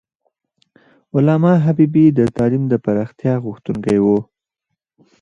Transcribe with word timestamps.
علامه 1.15 1.53
حبیبي 1.65 2.05
د 2.17 2.19
تعلیم 2.37 2.63
د 2.69 2.73
پراختیا 2.85 3.33
غوښتونکی 3.45 3.97
و. 4.01 4.05